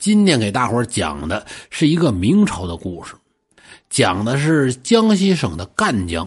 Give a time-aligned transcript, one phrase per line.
[0.00, 3.14] 今天给大伙讲的是一个明朝的故事，
[3.90, 6.26] 讲的是江西省的赣江，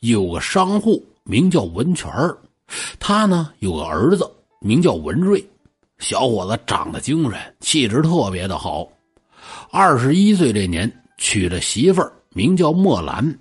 [0.00, 2.10] 有个商户名叫文全
[2.98, 4.28] 他呢有个儿子
[4.60, 5.48] 名叫文瑞，
[6.00, 8.88] 小伙子长得精神，气质特别的好。
[9.70, 13.38] 二十一岁这年娶了媳妇儿，名叫墨兰。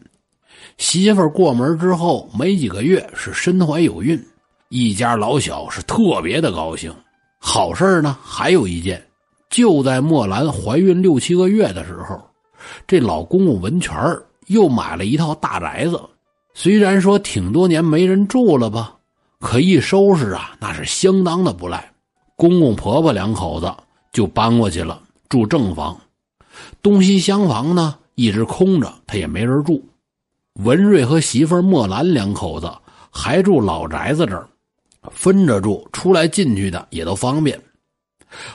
[0.78, 4.24] 媳妇儿过门之后没几个月是身怀有孕，
[4.70, 6.94] 一家老小是特别的高兴。
[7.40, 9.04] 好事呢还有一件。
[9.50, 12.22] 就在墨兰怀孕六七个月的时候，
[12.86, 13.96] 这老公公文全
[14.48, 16.00] 又买了一套大宅子。
[16.54, 18.96] 虽然说挺多年没人住了吧，
[19.40, 21.92] 可一收拾啊，那是相当的不赖。
[22.36, 23.74] 公公婆婆两口子
[24.12, 25.96] 就搬过去了，住正房。
[26.82, 29.84] 东西厢房呢一直空着，他也没人住。
[30.64, 32.72] 文瑞和媳妇墨兰两口子
[33.12, 34.50] 还住老宅子这儿，
[35.12, 37.60] 分着住，出来进去的也都方便。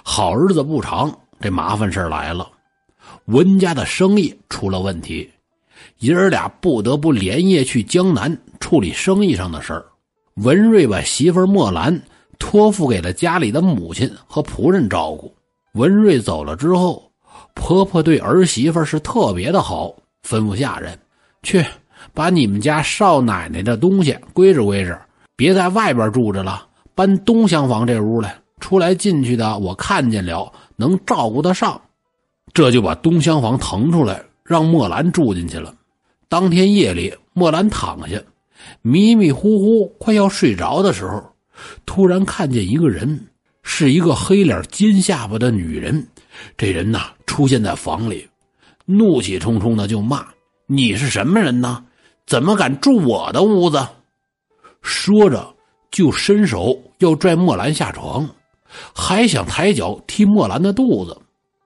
[0.03, 2.49] 好日子不长，这麻烦事来了。
[3.27, 5.29] 文家的生意出了问题，
[5.99, 9.85] 爷儿俩不得不连夜去江南处理生意上的事儿。
[10.37, 12.01] 文瑞把媳妇墨兰
[12.39, 15.35] 托付给了家里的母亲和仆人照顾。
[15.75, 17.11] 文瑞走了之后，
[17.55, 19.95] 婆婆对儿媳妇是特别的好，
[20.27, 20.99] 吩咐下人
[21.43, 21.65] 去
[22.13, 24.99] 把你们家少奶奶的东西归置归置，
[25.37, 28.37] 别在外边住着了，搬东厢房这屋来。
[28.63, 31.79] 出来进去的，我看见了，能照顾得上，
[32.55, 35.75] 这就把东厢房腾出来，让墨兰住进去了。
[36.29, 38.19] 当天夜里，墨兰躺下，
[38.81, 41.23] 迷迷糊糊快要睡着的时候，
[41.85, 43.27] 突然看见一个人，
[43.63, 46.07] 是一个黑脸尖下巴的女人。
[46.57, 48.27] 这人呐，出现在房里，
[48.87, 50.27] 怒气冲冲的就骂
[50.67, 51.85] ：“你是什么人呢？
[52.27, 53.87] 怎么敢住我的屋子？”
[54.81, 55.55] 说着，
[55.91, 58.27] 就伸手要拽墨兰下床。
[58.95, 61.17] 还想抬脚踢墨兰的肚子，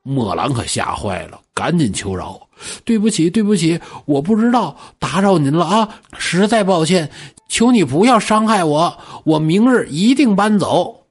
[0.02, 2.40] 墨兰可吓坏了，赶紧求饶
[2.84, 7.10] ：“对不起，对不起，我不知道打扰您了啊，实在抱歉，
[7.48, 11.04] 求你不要伤害我，我明日一定搬走。”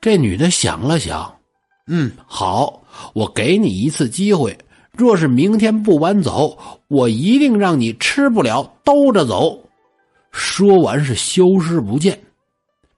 [0.00, 1.34] 这女的想了想，
[1.88, 2.82] 嗯，好，
[3.14, 4.56] 我给你一次机会，
[4.92, 6.56] 若是明天不搬走，
[6.88, 9.58] 我一定让你吃不了兜着走。
[10.30, 12.16] 说完是消失不见。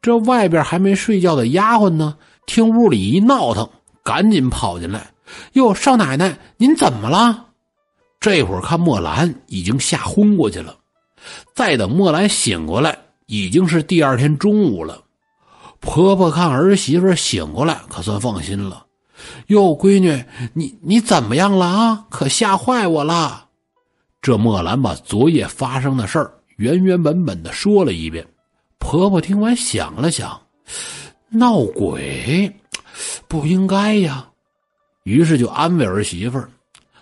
[0.03, 2.17] 这外边还没睡觉的丫鬟呢，
[2.47, 3.69] 听屋里一闹腾，
[4.03, 5.11] 赶紧跑进来。
[5.53, 7.47] 哟，少奶奶，您怎么了？
[8.19, 10.77] 这会儿看墨兰已经吓昏过去了。
[11.55, 15.03] 再等墨兰醒过来，已经是第二天中午了。
[15.81, 18.87] 婆婆看儿媳妇醒过来，可算放心了。
[19.49, 20.25] 哟，闺女，
[20.55, 22.07] 你你怎么样了啊？
[22.09, 23.47] 可吓坏我了。
[24.23, 28.27] 这墨兰把昨夜发生的事儿原原本本的说了一遍。
[28.81, 30.41] 婆婆听完想了想，
[31.29, 32.53] 闹鬼
[33.29, 34.27] 不应该呀，
[35.05, 36.51] 于是就安慰儿媳妇儿：“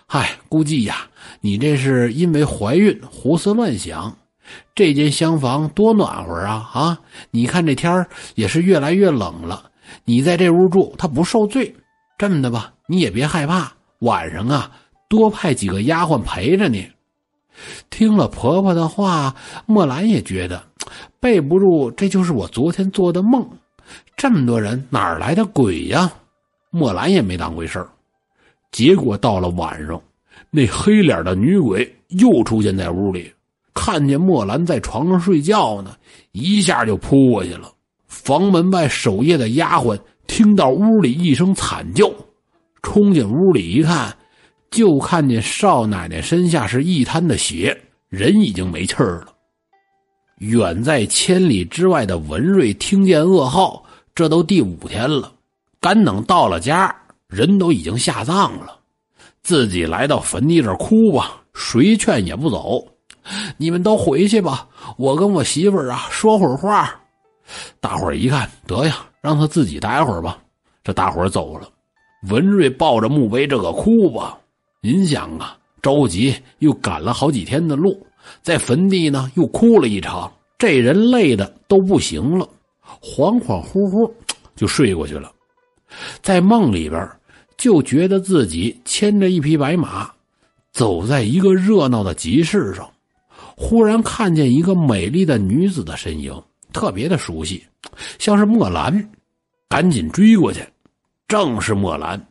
[0.05, 1.07] 嗨，估计呀，
[1.41, 4.15] 你这是因为怀孕胡思乱想。
[4.75, 6.99] 这间厢房多暖和啊啊！
[7.31, 9.71] 你看这天也是越来越冷了，
[10.05, 11.75] 你在这屋住，他不受罪。
[12.17, 14.71] 这么的吧，你也别害怕，晚上啊，
[15.07, 16.87] 多派几个丫鬟陪着你。”
[17.89, 19.35] 听了婆婆的话，
[19.65, 20.68] 墨兰也觉得。
[21.19, 23.47] 背不住，这就是我昨天做的梦。
[24.15, 26.11] 这么多人，哪来的鬼呀？
[26.69, 27.89] 墨兰也没当回事儿。
[28.71, 29.99] 结果到了晚上，
[30.51, 33.33] 那黑脸的女鬼又出现在屋里，
[33.73, 35.95] 看见墨兰在床上睡觉呢，
[36.33, 37.71] 一下就扑过去了。
[38.07, 42.11] 房门外守夜的丫鬟听到屋里一声惨叫，
[42.83, 44.15] 冲进屋里一看，
[44.69, 47.75] 就看见少奶奶身下是一滩的血，
[48.09, 49.33] 人已经没气儿了。
[50.39, 53.83] 远在千里之外的文瑞听见噩耗，
[54.15, 55.31] 这都第五天了，
[55.81, 56.93] 干等到了家，
[57.27, 58.77] 人都已经下葬了，
[59.43, 62.85] 自己来到坟地这哭吧，谁劝也不走。
[63.57, 64.65] 你们都回去吧，
[64.97, 66.97] 我跟我媳妇儿啊说会儿话。
[67.81, 70.39] 大伙儿一看，得呀，让他自己待会儿吧。
[70.83, 71.67] 这大伙儿走了，
[72.29, 74.37] 文瑞抱着墓碑这个哭吧。
[74.81, 78.01] 您想啊，着急又赶了好几天的路。
[78.41, 82.47] 在坟地呢，又哭了一场，这人累的都不行了，
[83.01, 84.11] 恍恍惚惚
[84.55, 85.31] 就睡过去了。
[86.21, 87.09] 在梦里边，
[87.57, 90.09] 就觉得自己牵着一匹白马，
[90.71, 92.89] 走在一个热闹的集市上，
[93.55, 97.63] 忽然看见一个美丽的女子的身影，特别的熟悉，
[98.19, 99.09] 像是墨兰，
[99.67, 100.63] 赶紧追过去，
[101.27, 102.23] 正是墨兰。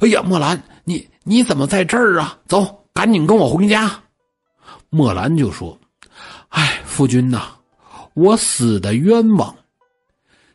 [0.00, 2.38] 哎呀，墨兰，你你怎么在这儿啊？
[2.46, 3.98] 走，赶紧跟我回家。
[4.88, 5.78] 墨兰就说
[6.50, 7.42] ：“哎，夫君呐，
[8.14, 9.54] 我死的冤枉。”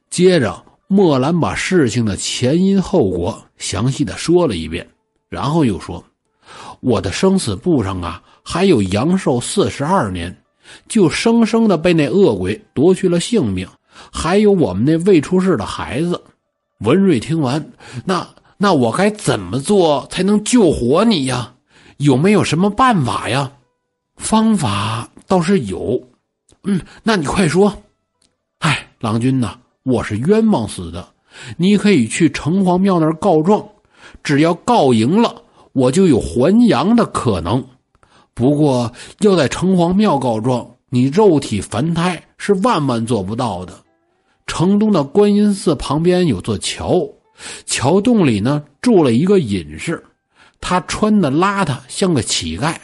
[0.09, 4.87] 接着，墨兰把事情的前因后果详细的说了一遍，
[5.29, 6.03] 然后又说
[6.79, 10.35] ：“我的生死簿上啊，还有阳寿四十二年，
[10.87, 13.67] 就生生的被那恶鬼夺去了性命，
[14.11, 16.21] 还有我们那未出世的孩子。”
[16.79, 17.71] 文瑞听完，
[18.03, 18.27] 那
[18.57, 21.53] 那我该怎么做才能救活你呀？
[21.97, 23.49] 有没有什么办法呀？
[24.17, 26.01] 方法倒是有，
[26.63, 27.83] 嗯，那你快说。
[28.59, 29.57] 哎，郎君呐。
[29.83, 31.07] 我是冤枉死的，
[31.57, 33.63] 你可以去城隍庙那儿告状，
[34.23, 37.63] 只要告赢了，我就有还阳的可能。
[38.33, 43.75] 不过要在城隍庙告状，你肉体凡胎是万万做不到的。
[44.47, 47.07] 城东的观音寺旁边有座桥，
[47.67, 50.03] 桥洞里呢住了一个隐士，
[50.59, 52.75] 他穿的邋遢，像个乞丐。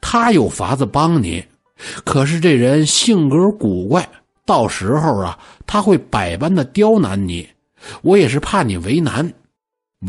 [0.00, 1.44] 他有法子帮你，
[2.04, 4.08] 可是这人性格古怪。
[4.46, 7.48] 到时候啊，他会百般的刁难你，
[8.02, 9.32] 我也是怕你为难。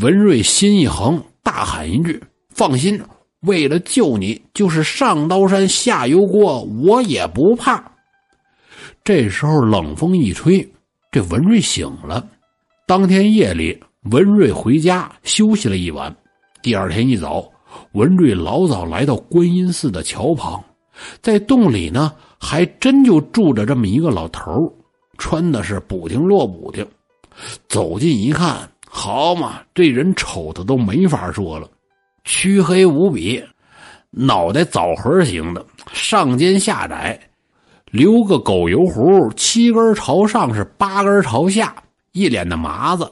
[0.00, 3.00] 文瑞心一横，大喊一句：“放心，
[3.42, 7.84] 为了救你，就是上刀山下油锅，我也不怕。”
[9.04, 10.66] 这时候冷风一吹，
[11.10, 12.26] 这文瑞醒了。
[12.86, 13.78] 当天夜里，
[14.10, 16.12] 文瑞回家休息了一晚。
[16.62, 17.48] 第二天一早，
[17.92, 20.62] 文瑞老早来到观音寺的桥旁，
[21.20, 22.12] 在洞里呢。
[22.44, 24.50] 还真就住着这么一个老头
[25.16, 26.84] 穿的是补丁落补丁。
[27.68, 31.70] 走近一看，好嘛，这人丑的都没法说了，
[32.24, 33.40] 黢黑无比，
[34.10, 37.16] 脑袋枣核型的，上尖下窄，
[37.92, 41.72] 留个狗油胡，七根朝上是八根朝下，
[42.10, 43.08] 一脸的麻子。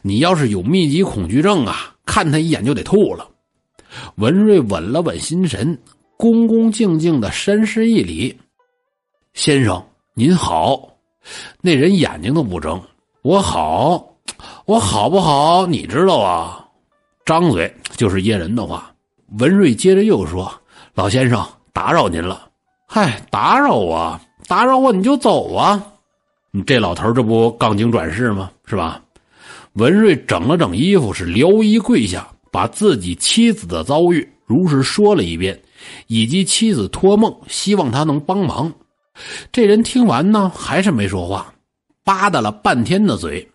[0.00, 3.28] 你要是有密集恐惧症啊，看他一眼就得吐了。
[4.16, 5.78] 文瑞稳了稳心神，
[6.16, 8.36] 恭恭敬敬的深施一礼。
[9.34, 9.82] 先生
[10.14, 10.88] 您好，
[11.60, 12.80] 那人眼睛都不睁。
[13.22, 14.16] 我好，
[14.64, 15.66] 我好不好？
[15.66, 16.66] 你知道啊？
[17.24, 18.92] 张嘴就是噎人的话。
[19.38, 20.52] 文瑞接着又说
[20.94, 22.48] ：“老先生，打扰您了。
[22.86, 25.80] 嗨，打扰我，打扰我你就走啊！
[26.50, 28.50] 你这老头这不杠精转世吗？
[28.64, 29.00] 是吧？”
[29.74, 35.60] 文瑞整了整衣服，是撩衣跪下，把自己妻子的遭遇如实说了一遍，
[36.08, 38.72] 以及妻子托梦希望他能帮忙。
[39.52, 41.52] 这人听完呢，还是没说话，
[42.04, 43.46] 吧嗒了半天的嘴，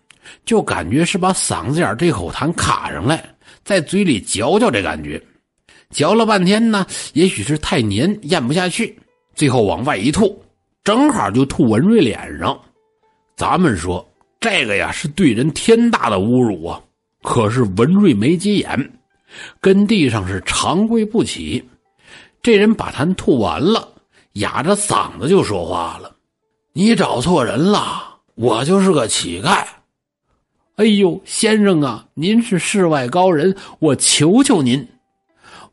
[0.45, 3.23] 就感觉是把嗓子眼这口痰卡上来，
[3.63, 5.21] 在嘴里嚼嚼，这感觉，
[5.89, 8.97] 嚼了半天呢，也许是太黏，咽不下去，
[9.33, 10.41] 最后往外一吐，
[10.83, 12.57] 正好就吐文瑞脸上。
[13.35, 14.07] 咱们说
[14.39, 16.81] 这个呀，是对人天大的侮辱啊！
[17.25, 18.93] 可是文瑞没急眼，
[19.59, 21.61] 跟地上是长跪不起。
[22.43, 23.89] 这人把痰吐完了。
[24.33, 26.13] 哑着嗓子就说话了
[26.73, 29.65] ：“你找错人了，我就是个乞丐。
[30.75, 34.85] 哎呦，先生啊，您是世外高人，我求求您。”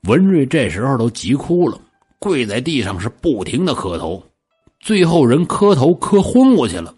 [0.09, 1.79] 文瑞这时候都急哭了，
[2.19, 4.23] 跪在地上是不停的磕头，
[4.81, 6.95] 最后人磕头磕昏过去了。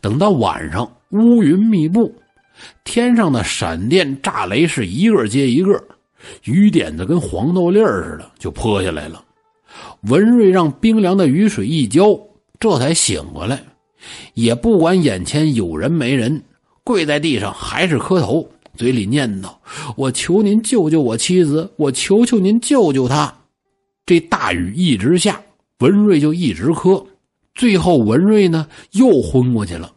[0.00, 2.14] 等到晚上，乌云密布，
[2.84, 5.82] 天上的闪电炸雷是一个接一个，
[6.44, 9.24] 雨点子跟黄豆粒儿似的就泼下来了。
[10.02, 12.18] 文瑞让冰凉的雨水一浇，
[12.60, 13.62] 这才醒过来，
[14.34, 16.42] 也不管眼前有人没人，
[16.84, 19.52] 跪在地上还是磕头，嘴里念叨
[19.96, 23.34] ：“我求您救救我妻子，我求求您救救她。”
[24.04, 25.40] 这大雨一直下，
[25.78, 27.04] 文瑞就一直磕，
[27.54, 29.92] 最后文瑞呢又昏过去了，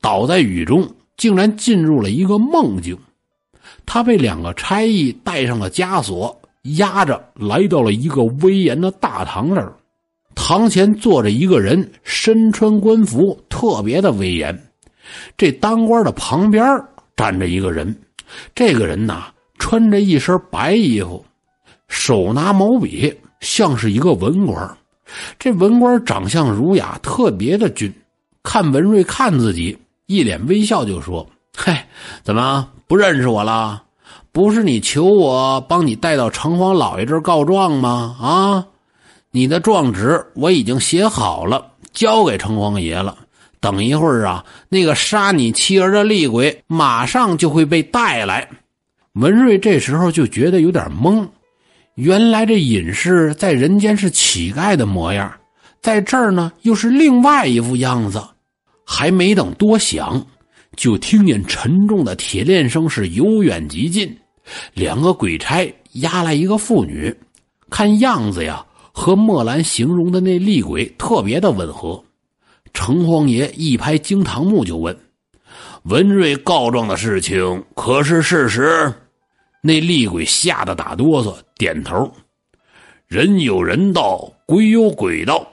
[0.00, 0.88] 倒在雨中，
[1.22, 2.98] 竟然进入了一个梦境。
[3.86, 6.36] 他被两个差役带上了枷锁。
[6.78, 9.74] 压着来到了一个威严的大堂那儿，
[10.36, 14.56] 堂前坐着一个人，身穿官服，特别的威严。
[15.36, 16.64] 这当官的旁边
[17.16, 17.92] 站着一个人，
[18.54, 19.26] 这个人呐
[19.58, 21.24] 穿着一身白衣服，
[21.88, 24.76] 手拿毛笔，像是一个文官。
[25.40, 27.92] 这文官长相儒雅，特别的俊。
[28.44, 31.86] 看文瑞看自己，一脸微笑，就说：“嗨，
[32.22, 33.82] 怎么不认识我了？”
[34.32, 38.16] 不是你求我帮你带到城隍老爷这儿告状吗？
[38.18, 38.66] 啊，
[39.30, 43.18] 你的状纸我已经写好了，交给城隍爷了。
[43.60, 48.48] 等一会儿啊，那个杀你妻儿的厉鬼马上就会被带来。
[49.12, 51.28] 文瑞这时候就觉得有点懵，
[51.96, 55.30] 原来这隐士在人间是乞丐的模样，
[55.82, 58.22] 在这儿呢又是另外一副样子。
[58.94, 60.26] 还没等多想，
[60.76, 64.14] 就听见沉重的铁链声是由远及近。
[64.74, 67.16] 两个鬼差押来一个妇女，
[67.70, 72.04] 看样子呀，和墨兰形容的那厉鬼特别的吻合。
[72.74, 74.94] 城隍爷一拍惊堂木，就问
[75.84, 78.92] ：“文瑞告状的事情可是事实？
[79.62, 82.12] 那厉鬼吓得打哆嗦，点头。
[83.08, 85.50] 人有人道，鬼有鬼道。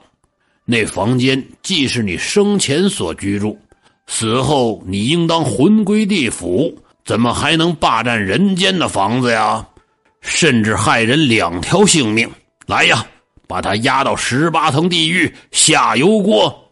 [0.72, 3.58] 那房间既是你生前所居住，
[4.06, 6.72] 死后你应当魂归地府，
[7.04, 9.68] 怎么还能霸占人间的房子呀？
[10.22, 12.30] 甚至害人两条性命！
[12.68, 13.04] 来呀，
[13.48, 16.72] 把他押到十八层地狱下油锅！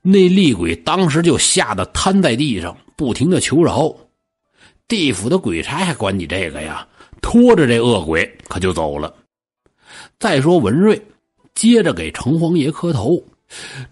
[0.00, 3.94] 那厉鬼当时就吓得瘫在地上，不停的求饶。
[4.88, 6.88] 地府的鬼差还管你这个呀？
[7.20, 9.14] 拖着这恶鬼可就走了。
[10.18, 10.98] 再说文瑞，
[11.60, 13.22] 接着给城隍爷磕头：“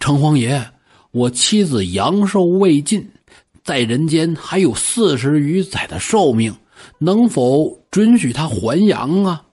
[0.01, 0.71] 城隍爷，
[1.11, 3.07] 我妻子阳寿未尽，
[3.63, 6.57] 在人间还有四十余载的寿命，
[6.97, 9.45] 能否准许她还阳啊？”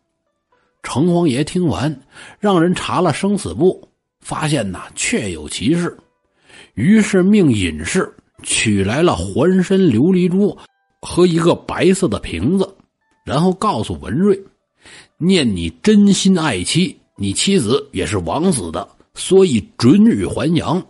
[0.81, 1.93] 城隍爷听完，
[2.39, 3.85] 让人查了生死簿，
[4.21, 5.97] 发现呐确有其事。
[6.75, 8.09] 于是命隐士
[8.43, 10.57] 取来了环身琉璃珠
[11.01, 12.75] 和一个白色的瓶子，
[13.25, 14.41] 然后告诉文瑞
[15.19, 20.81] ：“念你真心爱妻，你妻子也是枉死的，所以准予还阳。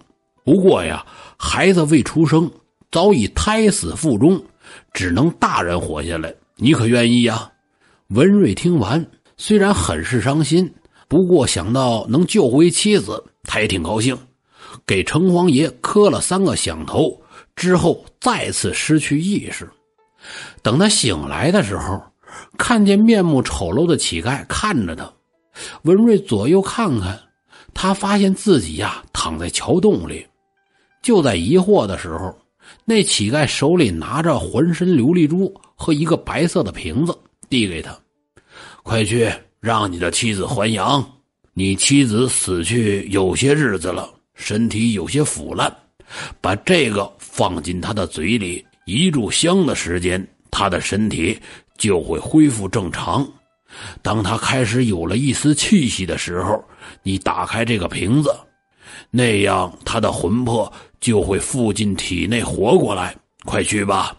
[0.44, 1.06] 不过呀，
[1.38, 2.50] 孩子未出生，
[2.92, 4.44] 早已胎死腹中，
[4.94, 6.34] 只能大人活下来。
[6.56, 7.52] 你可愿意呀？”
[8.10, 9.04] 文瑞听完，
[9.36, 10.72] 虽然很是伤心，
[11.08, 14.16] 不过想到能救回妻子，他也挺高兴。
[14.86, 17.20] 给城隍爷磕了三个响头
[17.56, 19.68] 之后，再次失去意识。
[20.62, 22.00] 等他醒来的时候，
[22.58, 25.12] 看见面目丑陋的乞丐看着他。
[25.84, 27.20] 文瑞左右看看，
[27.74, 30.26] 他发现自己呀躺在桥洞里。
[31.02, 32.36] 就在疑惑的时候，
[32.84, 37.18] 那乞丐手里拿着浑身琉璃珠和一个白色的瓶子，
[37.50, 37.98] 递给他
[38.84, 41.06] ：“快去让你的妻子还阳。
[41.54, 45.74] 你妻子死去有些日子了。”身体有些腐烂，
[46.42, 51.40] 把这个放进他的嘴里，一炷香的时间，他的身体
[51.78, 53.26] 就会恢复正常。
[54.02, 56.64] 当他开始有了一丝气息的时候，
[57.04, 58.34] 你打开这个瓶子，
[59.12, 63.16] 那样他的魂魄就会附进体内活过来。
[63.44, 64.16] 快去吧！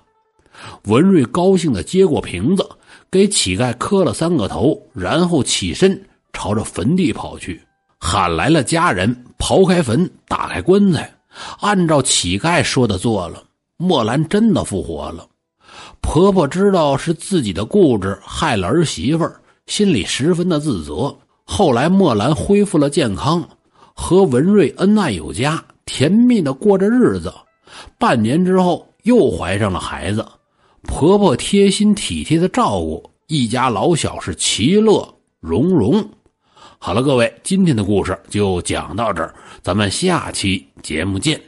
[0.84, 2.66] 文瑞高兴地接过瓶子，
[3.10, 6.00] 给乞丐磕了三个头，然后起身
[6.32, 7.60] 朝着坟地跑去。
[7.98, 11.12] 喊来了家人，刨开坟，打开棺材，
[11.60, 13.42] 按照乞丐说的做了。
[13.78, 15.26] 墨兰真的复活了。
[16.00, 19.28] 婆婆知道是自己的固执害了儿媳妇
[19.66, 21.16] 心里十分的自责。
[21.44, 23.48] 后来墨兰恢复了健康，
[23.94, 27.32] 和文瑞恩爱有加，甜蜜的过着日子。
[27.98, 30.26] 半年之后，又怀上了孩子。
[30.82, 36.08] 婆婆贴心体贴的照顾，一家老小是其乐融融。
[36.78, 41.40] 好了，各位，今天的故事就讲到这儿，咱们下期节目见。